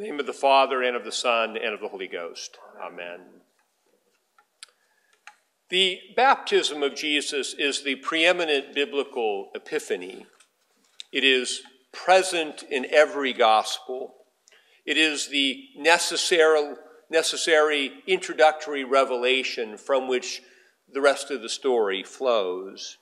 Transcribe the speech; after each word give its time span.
The 0.00 0.06
name 0.06 0.18
of 0.18 0.24
the 0.24 0.32
Father, 0.32 0.82
and 0.82 0.96
of 0.96 1.04
the 1.04 1.12
Son, 1.12 1.58
and 1.58 1.74
of 1.74 1.80
the 1.80 1.88
Holy 1.88 2.08
Ghost. 2.08 2.56
Amen. 2.82 3.20
The 5.68 5.98
baptism 6.16 6.82
of 6.82 6.94
Jesus 6.94 7.52
is 7.52 7.82
the 7.82 7.96
preeminent 7.96 8.74
biblical 8.74 9.50
epiphany. 9.54 10.24
It 11.12 11.22
is 11.22 11.60
present 11.92 12.62
in 12.62 12.86
every 12.90 13.34
gospel. 13.34 14.14
It 14.86 14.96
is 14.96 15.28
the 15.28 15.64
necessary, 15.76 16.76
necessary 17.10 17.92
introductory 18.06 18.84
revelation 18.84 19.76
from 19.76 20.08
which 20.08 20.40
the 20.90 21.02
rest 21.02 21.30
of 21.30 21.42
the 21.42 21.50
story 21.50 22.02
flows. 22.02 22.96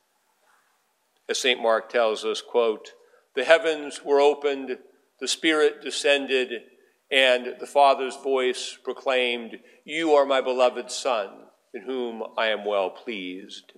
As 1.28 1.38
St. 1.38 1.62
Mark 1.62 1.90
tells 1.90 2.24
us, 2.24 2.42
quote, 2.42 2.90
the 3.36 3.44
heavens 3.44 4.00
were 4.04 4.20
opened, 4.20 4.78
the 5.20 5.28
Spirit 5.28 5.80
descended, 5.80 6.62
and 7.10 7.54
the 7.58 7.66
Father's 7.66 8.16
voice 8.16 8.78
proclaimed, 8.82 9.58
You 9.84 10.14
are 10.14 10.26
my 10.26 10.40
beloved 10.40 10.90
Son, 10.90 11.30
in 11.72 11.82
whom 11.82 12.22
I 12.36 12.48
am 12.48 12.64
well 12.64 12.90
pleased. 12.90 13.72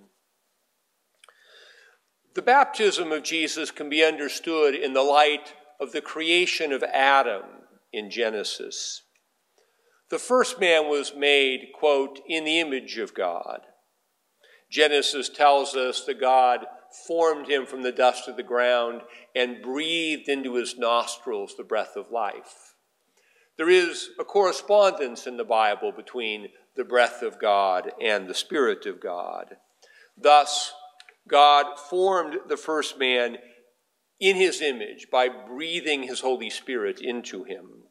The 2.33 2.41
baptism 2.41 3.11
of 3.11 3.23
Jesus 3.23 3.71
can 3.71 3.89
be 3.89 4.03
understood 4.03 4.75
in 4.75 4.93
the 4.93 5.03
light 5.03 5.53
of 5.79 5.91
the 5.91 6.01
creation 6.01 6.71
of 6.71 6.83
Adam 6.83 7.43
in 7.91 8.09
Genesis. 8.09 9.03
The 10.09 10.19
first 10.19 10.59
man 10.59 10.89
was 10.89 11.13
made, 11.15 11.71
quote, 11.73 12.19
in 12.27 12.43
the 12.43 12.59
image 12.59 12.97
of 12.97 13.13
God. 13.13 13.61
Genesis 14.69 15.29
tells 15.29 15.75
us 15.75 16.05
that 16.05 16.19
God 16.19 16.65
formed 17.07 17.49
him 17.49 17.65
from 17.65 17.83
the 17.83 17.91
dust 17.91 18.27
of 18.27 18.37
the 18.37 18.43
ground 18.43 19.01
and 19.35 19.61
breathed 19.61 20.29
into 20.29 20.55
his 20.55 20.77
nostrils 20.77 21.55
the 21.55 21.63
breath 21.63 21.95
of 21.95 22.11
life. 22.11 22.70
There 23.57 23.69
is 23.69 24.09
a 24.19 24.23
correspondence 24.23 25.27
in 25.27 25.37
the 25.37 25.43
Bible 25.43 25.91
between 25.91 26.49
the 26.75 26.83
breath 26.83 27.21
of 27.21 27.39
God 27.39 27.91
and 28.01 28.27
the 28.27 28.33
Spirit 28.33 28.85
of 28.85 29.01
God. 29.01 29.57
Thus, 30.17 30.73
God 31.27 31.77
formed 31.77 32.37
the 32.47 32.57
first 32.57 32.97
man 32.97 33.37
in 34.19 34.35
his 34.35 34.61
image 34.61 35.07
by 35.11 35.27
breathing 35.27 36.03
his 36.03 36.21
Holy 36.21 36.49
Spirit 36.49 37.01
into 37.01 37.43
him. 37.43 37.83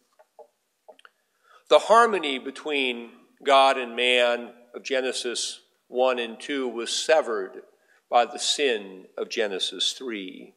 The 1.69 1.79
harmony 1.79 2.39
between 2.39 3.11
God 3.45 3.77
and 3.79 3.95
man 3.95 4.53
of 4.75 4.83
Genesis 4.83 5.61
1 5.89 6.19
and 6.19 6.41
2 6.41 6.69
was 6.69 6.91
severed 6.91 7.63
by 8.11 8.25
the 8.25 8.39
sin 8.39 9.07
of 9.17 9.29
Genesis 9.29 9.93
3. 9.93 10.55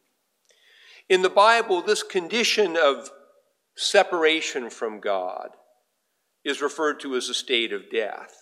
In 1.08 1.22
the 1.22 1.30
Bible, 1.30 1.82
this 1.82 2.02
condition 2.02 2.76
of 2.76 3.10
separation 3.76 4.70
from 4.70 5.00
God 5.00 5.50
is 6.44 6.62
referred 6.62 7.00
to 7.00 7.16
as 7.16 7.28
a 7.28 7.34
state 7.34 7.72
of 7.72 7.90
death. 7.90 8.36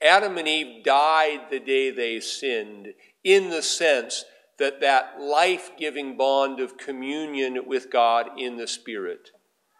Adam 0.00 0.36
and 0.36 0.48
Eve 0.48 0.84
died 0.84 1.42
the 1.50 1.60
day 1.60 1.90
they 1.90 2.18
sinned 2.18 2.88
in 3.22 3.50
the 3.50 3.62
sense 3.62 4.24
that 4.58 4.80
that 4.80 5.20
life-giving 5.20 6.16
bond 6.16 6.60
of 6.60 6.76
communion 6.76 7.60
with 7.66 7.90
God 7.90 8.30
in 8.36 8.56
the 8.56 8.66
Spirit 8.66 9.30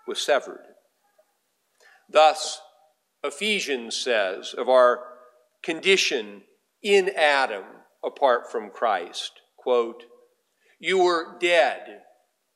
was 0.07 0.21
severed. 0.21 0.65
Thus, 2.09 2.61
Ephesians 3.25 3.97
says 3.97 4.55
of 4.57 4.69
our 4.69 5.01
condition 5.63 6.43
in 6.83 7.11
Adam 7.11 7.65
apart 8.05 8.51
from 8.51 8.71
Christ, 8.71 9.41
quote, 9.57 10.05
you 10.79 10.99
were 10.99 11.39
dead 11.39 12.01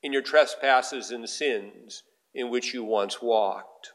in 0.07 0.12
your 0.12 0.23
trespasses 0.23 1.11
and 1.11 1.29
sins 1.29 2.05
in 2.33 2.49
which 2.49 2.73
you 2.73 2.85
once 2.85 3.21
walked. 3.21 3.93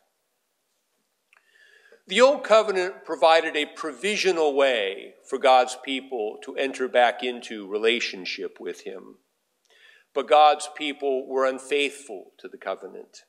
The 2.05 2.19
Old 2.19 2.43
Covenant 2.43 3.05
provided 3.05 3.55
a 3.55 3.65
provisional 3.65 4.53
way 4.53 5.13
for 5.29 5.39
God's 5.39 5.77
people 5.85 6.37
to 6.43 6.57
enter 6.57 6.89
back 6.89 7.23
into 7.23 7.65
relationship 7.65 8.59
with 8.59 8.81
Him. 8.81 9.19
But 10.13 10.27
God's 10.27 10.67
people 10.75 11.29
were 11.29 11.45
unfaithful 11.45 12.33
to 12.39 12.49
the 12.49 12.57
covenant. 12.57 13.19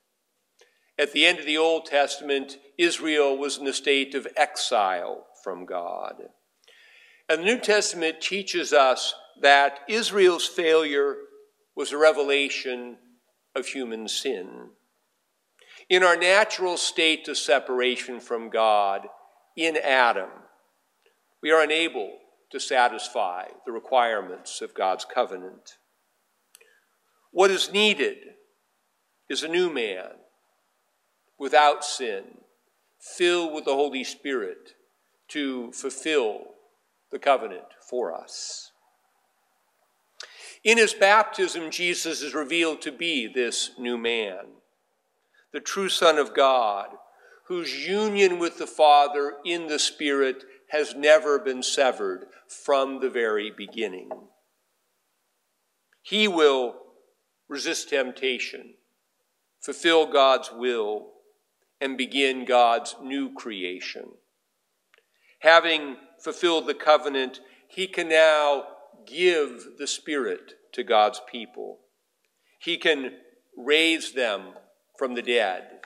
At 0.99 1.13
the 1.13 1.25
end 1.25 1.39
of 1.39 1.45
the 1.45 1.57
Old 1.57 1.85
Testament, 1.85 2.57
Israel 2.77 3.37
was 3.37 3.57
in 3.57 3.65
a 3.65 3.71
state 3.71 4.13
of 4.13 4.27
exile 4.35 5.25
from 5.41 5.65
God. 5.65 6.15
And 7.29 7.39
the 7.39 7.45
New 7.45 7.59
Testament 7.59 8.19
teaches 8.19 8.73
us 8.73 9.15
that 9.39 9.79
Israel's 9.87 10.45
failure 10.45 11.15
was 11.75 11.91
a 11.91 11.97
revelation 11.97 12.97
of 13.55 13.67
human 13.67 14.07
sin. 14.07 14.69
In 15.89 16.03
our 16.03 16.15
natural 16.15 16.77
state 16.77 17.27
of 17.27 17.37
separation 17.37 18.19
from 18.19 18.49
God, 18.49 19.07
in 19.55 19.77
Adam, 19.77 20.29
we 21.41 21.51
are 21.51 21.61
unable 21.61 22.17
to 22.51 22.59
satisfy 22.59 23.45
the 23.65 23.71
requirements 23.71 24.61
of 24.61 24.73
God's 24.73 25.05
covenant. 25.05 25.77
What 27.31 27.51
is 27.51 27.71
needed 27.71 28.17
is 29.29 29.43
a 29.43 29.47
new 29.47 29.71
man 29.71 30.11
without 31.39 31.83
sin, 31.83 32.23
filled 32.99 33.53
with 33.53 33.65
the 33.65 33.73
Holy 33.73 34.03
Spirit 34.03 34.73
to 35.29 35.71
fulfill 35.71 36.41
the 37.11 37.19
covenant 37.19 37.65
for 37.89 38.13
us. 38.13 38.72
In 40.63 40.77
his 40.77 40.93
baptism, 40.93 41.71
Jesus 41.71 42.21
is 42.21 42.33
revealed 42.33 42.81
to 42.83 42.91
be 42.91 43.27
this 43.27 43.71
new 43.77 43.97
man, 43.97 44.45
the 45.51 45.59
true 45.59 45.89
Son 45.89 46.17
of 46.17 46.33
God, 46.33 46.87
whose 47.47 47.85
union 47.87 48.39
with 48.39 48.57
the 48.57 48.67
Father 48.67 49.33
in 49.45 49.67
the 49.67 49.79
Spirit 49.79 50.43
has 50.69 50.95
never 50.95 51.37
been 51.37 51.61
severed 51.61 52.25
from 52.47 52.99
the 52.99 53.09
very 53.09 53.51
beginning. 53.51 54.09
He 56.01 56.27
will 56.27 56.75
resist 57.49 57.89
temptation, 57.89 58.75
fulfill 59.59 60.11
God's 60.11 60.49
will, 60.51 61.09
and 61.81 61.97
begin 61.97 62.45
God's 62.45 62.95
new 63.03 63.33
creation. 63.33 64.05
Having 65.39 65.97
fulfilled 66.23 66.67
the 66.67 66.73
covenant, 66.73 67.41
he 67.67 67.85
can 67.85 68.07
now 68.07 68.63
give 69.05 69.77
the 69.77 69.87
Spirit 69.87 70.53
to 70.73 70.83
God's 70.83 71.21
people. 71.31 71.79
He 72.59 72.77
can 72.77 73.11
raise 73.57 74.13
them 74.13 74.53
from 74.97 75.15
the 75.15 75.21
dead 75.21 75.81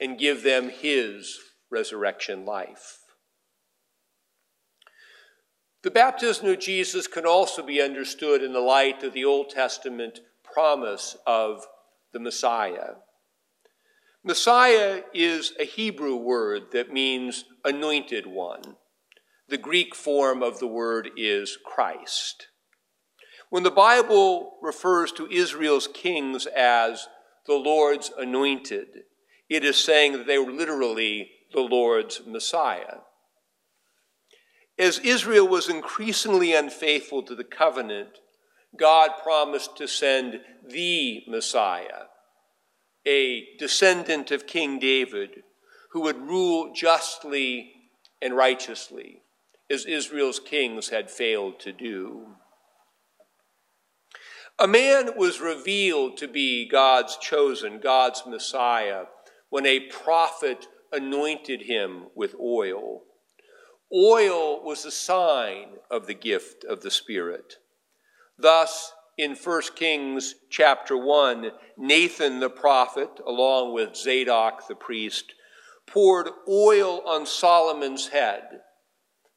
and 0.00 0.18
give 0.18 0.42
them 0.42 0.68
His 0.68 1.38
resurrection 1.70 2.44
life. 2.44 2.98
The 5.82 5.90
baptism 5.90 6.46
of 6.48 6.60
Jesus 6.60 7.08
can 7.08 7.26
also 7.26 7.62
be 7.62 7.82
understood 7.82 8.42
in 8.42 8.52
the 8.52 8.60
light 8.60 9.02
of 9.02 9.12
the 9.12 9.24
Old 9.24 9.50
Testament 9.50 10.20
promise 10.44 11.16
of 11.26 11.66
the 12.12 12.20
Messiah. 12.20 12.94
Messiah 14.22 15.02
is 15.12 15.52
a 15.58 15.64
Hebrew 15.64 16.14
word 16.14 16.70
that 16.72 16.92
means 16.92 17.44
anointed 17.64 18.26
one. 18.26 18.76
The 19.52 19.58
Greek 19.58 19.94
form 19.94 20.42
of 20.42 20.60
the 20.60 20.66
word 20.66 21.10
is 21.14 21.58
Christ. 21.62 22.46
When 23.50 23.64
the 23.64 23.70
Bible 23.70 24.54
refers 24.62 25.12
to 25.12 25.30
Israel's 25.30 25.86
kings 25.86 26.46
as 26.46 27.06
the 27.46 27.56
Lord's 27.56 28.10
anointed, 28.16 28.86
it 29.50 29.62
is 29.62 29.76
saying 29.76 30.12
that 30.12 30.26
they 30.26 30.38
were 30.38 30.50
literally 30.50 31.32
the 31.52 31.60
Lord's 31.60 32.22
Messiah. 32.26 33.00
As 34.78 34.98
Israel 35.00 35.46
was 35.46 35.68
increasingly 35.68 36.54
unfaithful 36.54 37.22
to 37.24 37.34
the 37.34 37.44
covenant, 37.44 38.20
God 38.78 39.10
promised 39.22 39.76
to 39.76 39.86
send 39.86 40.40
the 40.66 41.24
Messiah, 41.28 42.04
a 43.06 43.48
descendant 43.58 44.30
of 44.30 44.46
King 44.46 44.78
David, 44.78 45.42
who 45.90 46.00
would 46.00 46.16
rule 46.16 46.72
justly 46.74 47.70
and 48.22 48.34
righteously, 48.34 49.21
as 49.72 49.86
Israel's 49.86 50.38
kings 50.38 50.90
had 50.90 51.10
failed 51.10 51.58
to 51.60 51.72
do. 51.72 52.26
A 54.58 54.68
man 54.68 55.16
was 55.16 55.40
revealed 55.40 56.18
to 56.18 56.28
be 56.28 56.68
God's 56.68 57.16
chosen, 57.16 57.80
God's 57.80 58.24
Messiah, 58.26 59.04
when 59.48 59.64
a 59.64 59.88
prophet 59.88 60.66
anointed 60.92 61.62
him 61.62 62.04
with 62.14 62.34
oil. 62.38 63.00
Oil 63.92 64.62
was 64.62 64.84
a 64.84 64.90
sign 64.90 65.76
of 65.90 66.06
the 66.06 66.14
gift 66.14 66.64
of 66.64 66.82
the 66.82 66.90
Spirit. 66.90 67.56
Thus, 68.38 68.92
in 69.16 69.34
1 69.34 69.62
Kings 69.74 70.34
chapter 70.50 70.96
1, 70.96 71.50
Nathan 71.78 72.40
the 72.40 72.50
prophet, 72.50 73.20
along 73.26 73.72
with 73.72 73.96
Zadok 73.96 74.68
the 74.68 74.74
priest, 74.74 75.34
poured 75.86 76.28
oil 76.48 77.02
on 77.06 77.26
Solomon's 77.26 78.08
head 78.08 78.60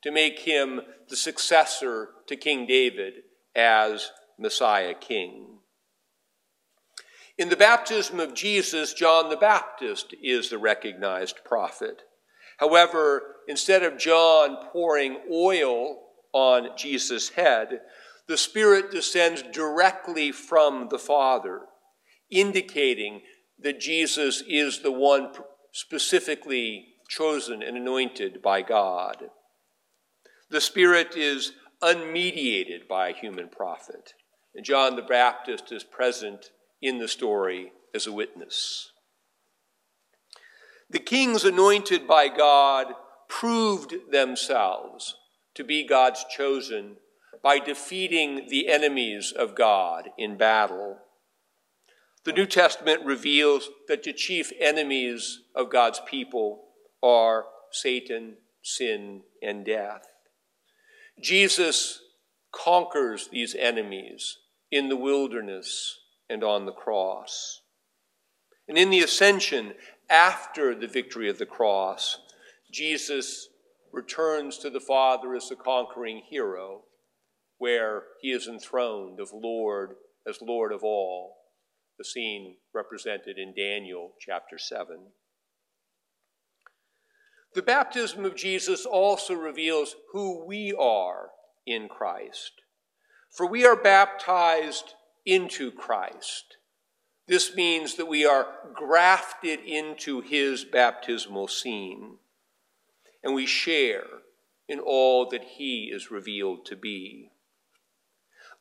to 0.05 0.11
make 0.11 0.39
him 0.39 0.81
the 1.09 1.15
successor 1.15 2.09
to 2.27 2.35
King 2.35 2.67
David 2.67 3.15
as 3.55 4.11
Messiah 4.37 4.93
King. 4.93 5.57
In 7.39 7.49
the 7.49 7.57
baptism 7.57 8.19
of 8.19 8.35
Jesus, 8.35 8.93
John 8.93 9.29
the 9.29 9.35
Baptist 9.35 10.13
is 10.21 10.49
the 10.49 10.59
recognized 10.59 11.43
prophet. 11.43 12.03
However, 12.59 13.37
instead 13.47 13.81
of 13.81 13.97
John 13.97 14.57
pouring 14.71 15.17
oil 15.33 15.97
on 16.33 16.77
Jesus' 16.77 17.29
head, 17.29 17.79
the 18.27 18.37
Spirit 18.37 18.91
descends 18.91 19.41
directly 19.41 20.31
from 20.31 20.87
the 20.91 20.99
Father, 20.99 21.61
indicating 22.29 23.21
that 23.59 23.79
Jesus 23.79 24.43
is 24.47 24.83
the 24.83 24.91
one 24.91 25.31
specifically 25.71 26.89
chosen 27.09 27.63
and 27.63 27.75
anointed 27.75 28.43
by 28.43 28.61
God. 28.61 29.29
The 30.55 30.61
Spirit 30.61 31.17
is 31.17 31.51
unmediated 31.81 32.87
by 32.87 33.09
a 33.09 33.13
human 33.13 33.49
prophet, 33.49 34.13
and 34.55 34.63
John 34.63 34.95
the 34.95 35.01
Baptist 35.01 35.69
is 35.73 35.83
present 35.83 36.51
in 36.81 36.97
the 36.97 37.09
story 37.09 37.73
as 37.93 38.07
a 38.07 38.13
witness. 38.13 38.93
The 40.89 40.99
kings 40.99 41.43
anointed 41.43 42.07
by 42.07 42.29
God 42.29 42.93
proved 43.27 43.95
themselves 44.13 45.17
to 45.55 45.65
be 45.65 45.85
God's 45.85 46.23
chosen 46.33 46.99
by 47.43 47.59
defeating 47.59 48.47
the 48.47 48.69
enemies 48.69 49.33
of 49.37 49.55
God 49.55 50.07
in 50.17 50.37
battle. 50.37 50.99
The 52.23 52.31
New 52.31 52.45
Testament 52.45 53.03
reveals 53.03 53.69
that 53.89 54.03
the 54.03 54.13
chief 54.13 54.53
enemies 54.61 55.41
of 55.53 55.69
God's 55.69 55.99
people 56.05 56.63
are 57.03 57.43
Satan, 57.71 58.37
sin, 58.63 59.23
and 59.41 59.65
death. 59.65 60.14
Jesus 61.21 62.01
conquers 62.51 63.29
these 63.31 63.55
enemies 63.55 64.37
in 64.71 64.89
the 64.89 64.95
wilderness 64.95 65.99
and 66.29 66.43
on 66.43 66.65
the 66.65 66.71
cross. 66.71 67.61
And 68.67 68.77
in 68.77 68.89
the 68.89 69.01
ascension, 69.01 69.73
after 70.09 70.75
the 70.75 70.87
victory 70.87 71.29
of 71.29 71.37
the 71.37 71.45
cross, 71.45 72.19
Jesus 72.71 73.49
returns 73.91 74.57
to 74.57 74.69
the 74.69 74.79
Father 74.79 75.35
as 75.35 75.49
the 75.49 75.55
conquering 75.55 76.21
hero, 76.29 76.81
where 77.57 78.03
he 78.21 78.31
is 78.31 78.47
enthroned 78.47 79.19
of 79.19 79.29
Lord 79.33 79.95
as 80.27 80.39
Lord 80.41 80.71
of 80.71 80.83
all, 80.83 81.35
the 81.97 82.03
scene 82.03 82.57
represented 82.73 83.37
in 83.37 83.53
Daniel 83.55 84.13
chapter 84.19 84.57
7. 84.57 85.11
The 87.55 87.61
baptism 87.61 88.25
of 88.25 88.35
Jesus 88.35 88.85
also 88.85 89.33
reveals 89.33 89.95
who 90.11 90.43
we 90.43 90.73
are 90.77 91.29
in 91.65 91.87
Christ. 91.87 92.51
For 93.31 93.47
we 93.47 93.65
are 93.65 93.77
baptized 93.77 94.93
into 95.25 95.71
Christ. 95.71 96.57
This 97.27 97.55
means 97.55 97.95
that 97.95 98.07
we 98.07 98.25
are 98.25 98.47
grafted 98.73 99.61
into 99.61 100.19
his 100.19 100.65
baptismal 100.65 101.47
scene, 101.47 102.17
and 103.23 103.33
we 103.33 103.45
share 103.45 104.03
in 104.67 104.81
all 104.81 105.29
that 105.29 105.43
he 105.43 105.85
is 105.93 106.11
revealed 106.11 106.65
to 106.65 106.75
be. 106.75 107.31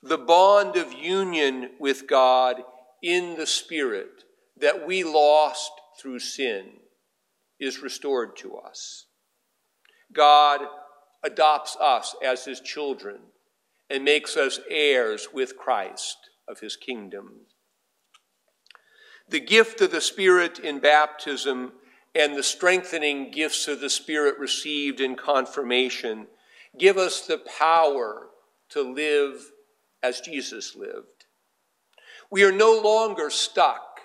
The 0.04 0.18
bond 0.18 0.76
of 0.76 0.92
union 0.92 1.70
with 1.80 2.06
God 2.06 2.62
in 3.02 3.34
the 3.34 3.46
Spirit 3.46 4.22
that 4.56 4.86
we 4.86 5.02
lost 5.02 5.72
through 5.98 6.20
sin 6.20 6.74
is 7.60 7.82
restored 7.82 8.36
to 8.36 8.56
us. 8.56 9.06
God 10.12 10.60
adopts 11.22 11.76
us 11.80 12.14
as 12.22 12.44
his 12.44 12.60
children 12.60 13.18
and 13.90 14.04
makes 14.04 14.36
us 14.36 14.60
heirs 14.68 15.28
with 15.32 15.56
Christ 15.56 16.16
of 16.48 16.60
his 16.60 16.76
kingdom. 16.76 17.46
The 19.28 19.40
gift 19.40 19.80
of 19.80 19.90
the 19.90 20.00
Spirit 20.00 20.58
in 20.58 20.80
baptism 20.80 21.72
and 22.14 22.36
the 22.36 22.42
strengthening 22.42 23.30
gifts 23.30 23.66
of 23.68 23.80
the 23.80 23.90
Spirit 23.90 24.38
received 24.38 25.00
in 25.00 25.16
confirmation 25.16 26.26
give 26.78 26.98
us 26.98 27.26
the 27.26 27.38
power 27.38 28.28
to 28.70 28.82
live 28.82 29.50
as 30.02 30.20
Jesus 30.20 30.74
lived. 30.76 31.26
We 32.30 32.44
are 32.44 32.52
no 32.52 32.80
longer 32.80 33.30
stuck 33.30 34.00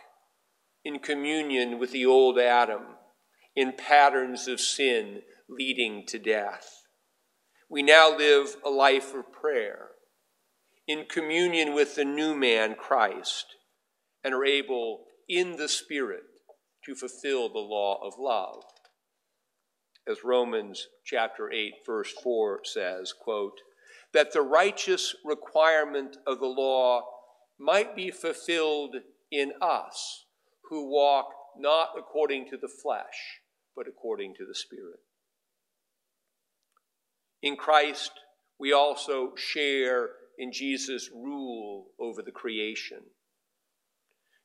in 0.86 1.00
communion 1.00 1.80
with 1.80 1.92
the 1.92 2.06
old 2.06 2.40
Adam, 2.40 2.84
in 3.60 3.74
patterns 3.74 4.48
of 4.48 4.58
sin 4.58 5.22
leading 5.50 6.06
to 6.06 6.18
death. 6.18 6.84
We 7.70 7.84
now 7.84 8.16
live 8.16 8.56
a 8.66 8.70
life 8.70 9.14
of 9.14 9.34
prayer, 9.34 9.90
in 10.88 11.04
communion 11.10 11.74
with 11.74 11.96
the 11.96 12.06
new 12.06 12.34
man, 12.34 12.76
Christ, 12.76 13.58
and 14.24 14.34
are 14.34 14.46
able 14.46 15.02
in 15.28 15.58
the 15.58 15.68
Spirit 15.68 16.24
to 16.86 16.96
fulfill 16.96 17.50
the 17.50 17.60
law 17.60 18.00
of 18.02 18.14
love. 18.18 18.64
As 20.10 20.24
Romans 20.24 20.88
chapter 21.04 21.52
8, 21.52 21.74
verse 21.86 22.14
4 22.24 22.62
says, 22.64 23.12
quote, 23.12 23.60
that 24.14 24.32
the 24.32 24.42
righteous 24.42 25.14
requirement 25.26 26.16
of 26.26 26.40
the 26.40 26.48
law 26.48 27.02
might 27.60 27.94
be 27.94 28.10
fulfilled 28.10 28.96
in 29.30 29.52
us 29.62 30.24
who 30.70 30.90
walk 30.90 31.26
not 31.58 31.90
according 31.98 32.48
to 32.50 32.56
the 32.56 32.70
flesh, 32.70 33.42
but 33.80 33.88
according 33.88 34.34
to 34.36 34.46
the 34.46 34.54
Spirit. 34.54 35.00
In 37.42 37.56
Christ, 37.56 38.12
we 38.60 38.74
also 38.74 39.34
share 39.38 40.10
in 40.38 40.52
Jesus' 40.52 41.10
rule 41.16 41.86
over 41.98 42.22
the 42.22 42.34
creation. 42.34 43.00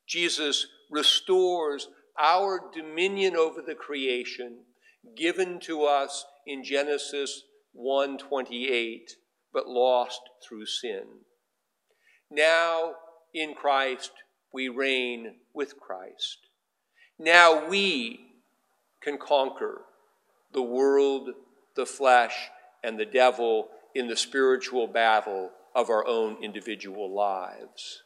Jesus 0.06 0.68
restores 0.88 1.88
our 2.16 2.70
dominion 2.72 3.34
over 3.34 3.60
the 3.60 3.74
creation 3.74 4.58
given 5.16 5.58
to 5.58 5.82
us 5.82 6.24
in 6.46 6.62
Genesis 6.62 7.42
1:28 7.72 9.16
but 9.52 9.66
lost 9.66 10.20
through 10.44 10.66
sin. 10.66 11.24
Now 12.30 12.94
in 13.32 13.56
Christ 13.56 14.12
we 14.52 14.68
reign 14.68 15.40
with 15.52 15.80
Christ. 15.80 16.46
Now 17.18 17.66
we 17.66 18.33
can 19.04 19.18
conquer 19.18 19.82
the 20.52 20.62
world, 20.62 21.30
the 21.76 21.84
flesh, 21.84 22.48
and 22.82 22.98
the 22.98 23.04
devil 23.04 23.68
in 23.94 24.08
the 24.08 24.16
spiritual 24.16 24.86
battle 24.86 25.50
of 25.74 25.90
our 25.90 26.06
own 26.06 26.42
individual 26.42 27.14
lives. 27.14 28.02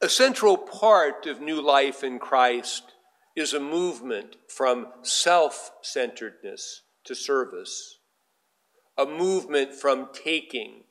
A 0.00 0.08
central 0.08 0.56
part 0.56 1.26
of 1.26 1.40
new 1.40 1.60
life 1.60 2.02
in 2.02 2.18
Christ 2.18 2.94
is 3.36 3.54
a 3.54 3.60
movement 3.60 4.36
from 4.48 4.88
self 5.02 5.70
centeredness 5.82 6.82
to 7.04 7.14
service, 7.14 7.98
a 8.98 9.06
movement 9.06 9.74
from 9.74 10.08
taking 10.12 10.84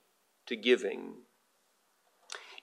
to 0.48 0.56
giving. 0.56 1.14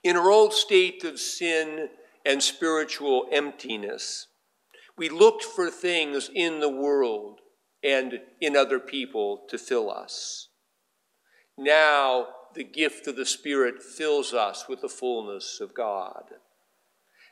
In 0.03 0.17
our 0.17 0.31
old 0.31 0.53
state 0.55 1.05
of 1.05 1.19
sin 1.19 1.89
and 2.25 2.43
spiritual 2.43 3.27
emptiness, 3.33 4.27
we 4.99 5.09
looked 5.09 5.45
for 5.45 5.71
things 5.71 6.29
in 6.35 6.61
the 6.61 6.69
world 6.69 7.41
and 7.83 8.21
in 8.41 8.57
other 8.57 8.81
people 8.81 9.45
to 9.49 9.57
fill 9.57 9.91
us. 9.91 10.49
Now 11.57 12.27
the 12.55 12.65
gift 12.65 13.07
of 13.07 13.17
the 13.17 13.27
Spirit 13.27 13.83
fills 13.83 14.35
us 14.35 14.67
with 14.69 14.81
the 14.81 14.89
fullness 14.89 15.61
of 15.61 15.75
God. 15.75 16.25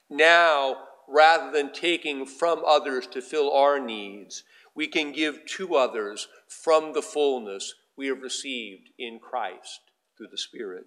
Now, 0.09 0.77
rather 1.09 1.51
than 1.51 1.73
taking 1.73 2.27
from 2.27 2.63
others 2.65 3.07
to 3.09 3.21
fill 3.21 3.53
our 3.53 3.81
needs, 3.81 4.45
we 4.75 4.87
can 4.87 5.13
give 5.13 5.45
to 5.47 5.75
others 5.75 6.29
from 6.47 6.93
the 6.93 7.03
fullness 7.03 7.75
we 7.97 8.07
have 8.09 8.21
received 8.21 8.91
in 8.99 9.19
Christ 9.19 9.81
through 10.17 10.29
the 10.31 10.39
Spirit. 10.39 10.85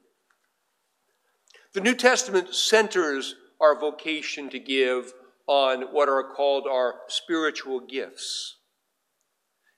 The 1.74 1.82
New 1.82 1.96
Testament 1.96 2.54
centers 2.54 3.36
our 3.60 3.78
vocation 3.78 4.50
to 4.52 4.60
give 4.60 5.14
on 5.50 5.82
what 5.92 6.08
are 6.08 6.32
called 6.36 6.68
our 6.70 6.94
spiritual 7.08 7.80
gifts. 7.80 8.58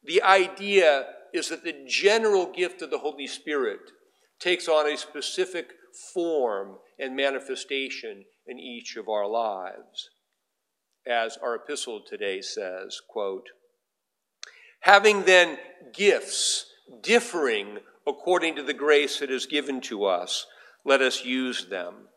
The 0.04 0.22
idea 0.22 1.06
is 1.34 1.48
that 1.48 1.64
the 1.64 1.86
general 1.88 2.52
gift 2.52 2.82
of 2.82 2.92
the 2.92 2.98
Holy 2.98 3.26
Spirit 3.26 3.80
takes 4.38 4.68
on 4.68 4.92
a 4.92 4.98
specific 4.98 5.68
form 6.14 6.76
and 7.00 7.16
manifestation 7.16 8.26
in 8.46 8.60
each 8.60 8.98
of 8.98 9.08
our 9.08 9.26
lives. 9.26 10.10
As 11.08 11.38
our 11.42 11.56
epistle 11.56 12.02
today 12.06 12.42
says, 12.42 13.00
quote, 13.08 13.48
having 14.82 15.24
then 15.24 15.58
gifts 15.94 16.66
differing 17.02 17.78
according 18.06 18.58
to 18.58 18.64
the 18.64 18.74
grace 18.74 19.22
that 19.22 19.32
is 19.32 19.46
given 19.46 19.80
to 19.80 20.04
us, 20.04 20.48
let 20.84 21.02
us 21.02 21.24
use 21.24 21.68
them. 21.68 22.08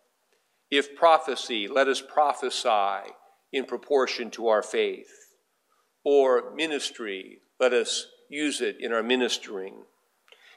If 0.73 0.97
prophecy, 0.97 1.69
let 1.69 1.87
us 1.87 2.01
prophesy 2.03 3.13
in 3.55 3.65
proportion 3.65 4.31
to 4.33 4.49
our 4.49 4.63
faith. 4.63 5.37
Or 6.03 6.53
ministry, 6.55 7.39
let 7.61 7.73
us 7.73 8.07
use 8.29 8.61
it 8.61 8.79
in 8.81 8.93
our 8.93 9.03
ministering. 9.03 9.75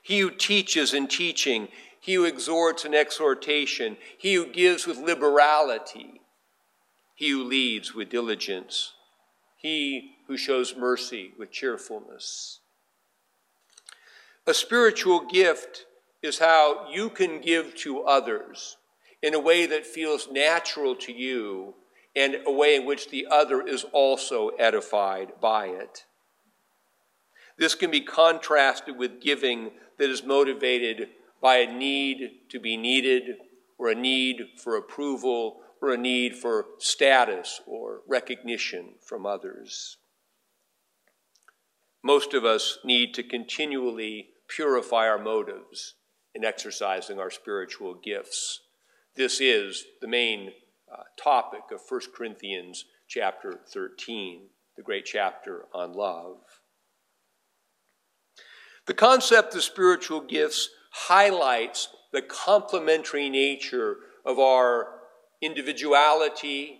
He 0.01 0.19
who 0.19 0.31
teaches 0.31 0.95
in 0.95 1.07
teaching, 1.07 1.67
he 1.99 2.15
who 2.15 2.25
exhorts 2.25 2.85
in 2.85 2.95
exhortation, 2.95 3.97
he 4.17 4.33
who 4.33 4.51
gives 4.51 4.87
with 4.87 4.97
liberality, 4.97 6.21
he 7.13 7.29
who 7.29 7.43
leads 7.43 7.93
with 7.93 8.09
diligence, 8.09 8.93
he 9.57 10.15
who 10.27 10.35
shows 10.35 10.75
mercy 10.75 11.33
with 11.37 11.51
cheerfulness. 11.51 12.61
A 14.47 14.55
spiritual 14.55 15.19
gift 15.25 15.85
is 16.23 16.39
how 16.39 16.89
you 16.89 17.09
can 17.09 17.41
give 17.41 17.75
to 17.75 18.01
others 18.01 18.77
in 19.21 19.35
a 19.35 19.39
way 19.39 19.67
that 19.67 19.85
feels 19.85 20.29
natural 20.31 20.95
to 20.95 21.11
you 21.11 21.75
and 22.17 22.37
a 22.47 22.51
way 22.51 22.75
in 22.75 22.83
which 22.83 23.09
the 23.09 23.27
other 23.29 23.61
is 23.61 23.85
also 23.93 24.49
edified 24.57 25.33
by 25.39 25.67
it. 25.67 26.05
This 27.57 27.75
can 27.75 27.91
be 27.91 28.01
contrasted 28.01 28.97
with 28.97 29.21
giving 29.21 29.71
that 29.99 30.09
is 30.09 30.23
motivated 30.23 31.09
by 31.39 31.57
a 31.57 31.71
need 31.71 32.31
to 32.49 32.59
be 32.59 32.75
needed, 32.75 33.37
or 33.77 33.89
a 33.89 33.95
need 33.95 34.41
for 34.57 34.75
approval, 34.75 35.61
or 35.79 35.91
a 35.91 35.97
need 35.97 36.35
for 36.35 36.65
status 36.79 37.61
or 37.67 38.01
recognition 38.07 38.95
from 38.99 39.27
others. 39.27 39.97
Most 42.03 42.33
of 42.33 42.43
us 42.43 42.79
need 42.83 43.13
to 43.13 43.21
continually 43.21 44.29
purify 44.47 45.07
our 45.07 45.19
motives 45.19 45.93
in 46.33 46.43
exercising 46.43 47.19
our 47.19 47.29
spiritual 47.29 47.93
gifts. 47.93 48.61
This 49.15 49.39
is 49.39 49.85
the 50.01 50.07
main 50.07 50.53
uh, 50.91 51.03
topic 51.21 51.63
of 51.71 51.81
1 51.87 52.01
Corinthians 52.15 52.85
chapter 53.07 53.59
13, 53.71 54.41
the 54.75 54.83
great 54.83 55.05
chapter 55.05 55.65
on 55.73 55.93
love. 55.93 56.37
The 58.85 58.93
concept 58.93 59.55
of 59.55 59.63
spiritual 59.63 60.21
gifts 60.21 60.69
highlights 60.91 61.89
the 62.13 62.21
complementary 62.21 63.29
nature 63.29 63.97
of 64.25 64.39
our 64.39 64.87
individuality, 65.41 66.79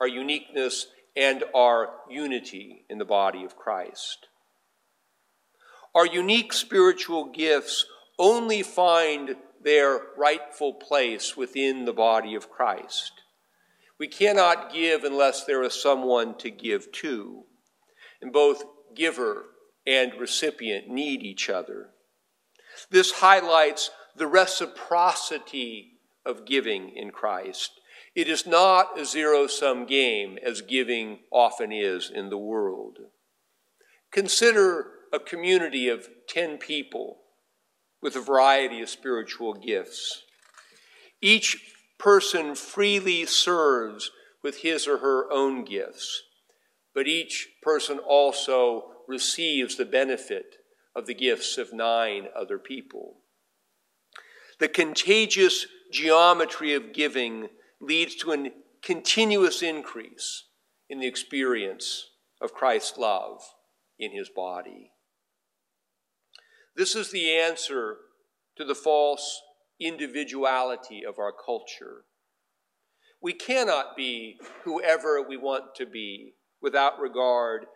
our 0.00 0.06
uniqueness, 0.06 0.86
and 1.16 1.42
our 1.54 1.90
unity 2.08 2.84
in 2.88 2.98
the 2.98 3.04
body 3.04 3.44
of 3.44 3.56
Christ. 3.56 4.28
Our 5.94 6.06
unique 6.06 6.52
spiritual 6.52 7.24
gifts 7.32 7.86
only 8.18 8.62
find 8.62 9.36
their 9.62 10.00
rightful 10.16 10.74
place 10.74 11.36
within 11.36 11.84
the 11.84 11.92
body 11.92 12.36
of 12.36 12.50
Christ. 12.50 13.12
We 13.98 14.08
cannot 14.08 14.72
give 14.72 15.04
unless 15.04 15.44
there 15.44 15.62
is 15.62 15.80
someone 15.80 16.36
to 16.38 16.50
give 16.50 16.92
to. 16.92 17.44
And 18.20 18.32
both 18.32 18.62
giver 18.94 19.46
and 19.86 20.14
recipient 20.18 20.88
need 20.88 21.22
each 21.22 21.48
other. 21.48 21.90
This 22.90 23.12
highlights 23.12 23.90
the 24.16 24.26
reciprocity 24.26 25.98
of 26.24 26.44
giving 26.44 26.90
in 26.94 27.10
Christ. 27.10 27.80
It 28.14 28.28
is 28.28 28.46
not 28.46 28.98
a 28.98 29.04
zero 29.04 29.46
sum 29.46 29.86
game 29.86 30.38
as 30.44 30.60
giving 30.60 31.20
often 31.30 31.72
is 31.72 32.10
in 32.12 32.28
the 32.28 32.38
world. 32.38 32.98
Consider 34.10 34.86
a 35.12 35.18
community 35.18 35.88
of 35.88 36.08
10 36.28 36.58
people 36.58 37.18
with 38.00 38.16
a 38.16 38.20
variety 38.20 38.80
of 38.80 38.88
spiritual 38.88 39.54
gifts. 39.54 40.24
Each 41.20 41.74
person 41.98 42.54
freely 42.54 43.26
serves 43.26 44.10
with 44.42 44.58
his 44.58 44.86
or 44.86 44.98
her 44.98 45.30
own 45.30 45.64
gifts, 45.64 46.22
but 46.94 47.06
each 47.06 47.48
person 47.62 47.98
also 47.98 48.84
receives 49.06 49.76
the 49.76 49.84
benefit 49.84 50.56
of 50.94 51.06
the 51.06 51.14
gifts 51.14 51.58
of 51.58 51.72
nine 51.72 52.28
other 52.36 52.58
people. 52.58 53.18
The 54.58 54.68
contagious 54.68 55.66
geometry 55.92 56.74
of 56.74 56.92
giving 56.92 57.48
leads 57.80 58.14
to 58.16 58.32
a 58.32 58.50
continuous 58.82 59.62
increase 59.62 60.44
in 60.88 61.00
the 61.00 61.06
experience 61.06 62.06
of 62.40 62.54
Christ's 62.54 62.98
love 62.98 63.42
in 63.98 64.12
his 64.12 64.28
body. 64.28 64.92
This 66.76 66.94
is 66.94 67.10
the 67.10 67.30
answer 67.32 67.96
to 68.56 68.64
the 68.64 68.74
false 68.74 69.40
individuality 69.80 71.02
of 71.06 71.18
our 71.18 71.32
culture. 71.32 72.04
We 73.20 73.32
cannot 73.32 73.96
be 73.96 74.38
whoever 74.64 75.22
we 75.22 75.36
want 75.36 75.74
to 75.76 75.86
be 75.86 76.34
without 76.60 77.00
regard 77.00 77.66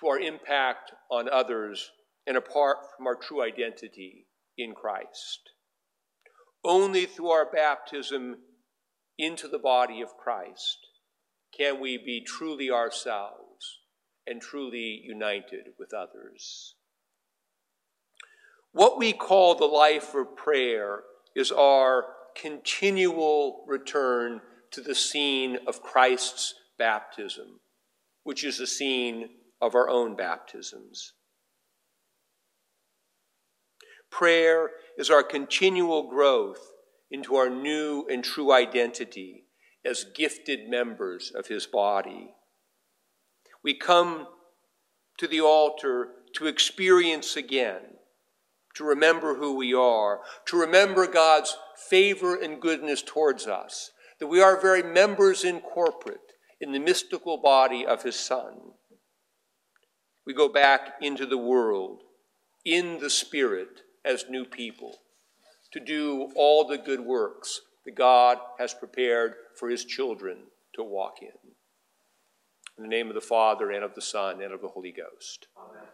to 0.00 0.08
our 0.08 0.18
impact 0.18 0.92
on 1.10 1.28
others 1.28 1.90
and 2.26 2.36
apart 2.36 2.78
from 2.96 3.06
our 3.06 3.16
true 3.16 3.42
identity 3.42 4.26
in 4.56 4.74
Christ. 4.74 5.50
Only 6.64 7.06
through 7.06 7.30
our 7.30 7.50
baptism 7.50 8.36
into 9.16 9.48
the 9.48 9.58
body 9.58 10.00
of 10.00 10.16
Christ 10.16 10.78
can 11.56 11.80
we 11.80 11.96
be 11.96 12.22
truly 12.24 12.70
ourselves 12.70 13.80
and 14.26 14.40
truly 14.40 15.00
united 15.04 15.68
with 15.78 15.94
others. 15.94 16.74
What 18.72 18.98
we 18.98 19.12
call 19.12 19.54
the 19.54 19.64
life 19.64 20.14
of 20.14 20.36
prayer 20.36 21.02
is 21.38 21.52
our 21.52 22.04
continual 22.34 23.64
return 23.68 24.40
to 24.72 24.80
the 24.80 24.94
scene 24.94 25.56
of 25.68 25.80
Christ's 25.80 26.52
baptism, 26.80 27.60
which 28.24 28.42
is 28.42 28.58
the 28.58 28.66
scene 28.66 29.28
of 29.60 29.76
our 29.76 29.88
own 29.88 30.16
baptisms. 30.16 31.12
Prayer 34.10 34.70
is 34.98 35.10
our 35.10 35.22
continual 35.22 36.10
growth 36.10 36.72
into 37.08 37.36
our 37.36 37.48
new 37.48 38.04
and 38.10 38.24
true 38.24 38.52
identity 38.52 39.44
as 39.84 40.06
gifted 40.16 40.68
members 40.68 41.30
of 41.36 41.46
His 41.46 41.66
body. 41.66 42.30
We 43.62 43.74
come 43.74 44.26
to 45.18 45.28
the 45.28 45.40
altar 45.40 46.08
to 46.34 46.48
experience 46.48 47.36
again, 47.36 47.82
to 48.78 48.84
remember 48.84 49.36
who 49.36 49.54
we 49.54 49.74
are, 49.74 50.20
to 50.46 50.58
remember 50.58 51.06
God's 51.06 51.56
favor 51.88 52.34
and 52.34 52.60
goodness 52.60 53.02
towards 53.02 53.46
us, 53.46 53.90
that 54.18 54.26
we 54.26 54.40
are 54.40 54.60
very 54.60 54.82
members 54.82 55.44
in 55.44 55.60
corporate 55.60 56.32
in 56.60 56.72
the 56.72 56.80
mystical 56.80 57.36
body 57.36 57.86
of 57.86 58.02
His 58.02 58.16
Son 58.16 58.72
we 60.28 60.34
go 60.34 60.50
back 60.50 60.96
into 61.00 61.24
the 61.24 61.38
world 61.38 62.02
in 62.62 63.00
the 63.00 63.08
Spirit 63.08 63.80
as 64.04 64.26
new 64.28 64.44
people 64.44 64.98
to 65.72 65.80
do 65.80 66.30
all 66.36 66.66
the 66.66 66.76
good 66.76 67.00
works 67.00 67.62
that 67.86 67.94
God 67.94 68.36
has 68.58 68.74
prepared 68.74 69.36
for 69.58 69.70
his 69.70 69.86
children 69.86 70.36
to 70.74 70.84
walk 70.84 71.22
in. 71.22 71.28
In 72.76 72.82
the 72.82 72.94
name 72.94 73.08
of 73.08 73.14
the 73.14 73.22
Father, 73.22 73.70
and 73.70 73.82
of 73.82 73.94
the 73.94 74.02
Son, 74.02 74.42
and 74.42 74.52
of 74.52 74.60
the 74.60 74.68
Holy 74.68 74.92
Ghost. 74.92 75.48
Amen. 75.56 75.88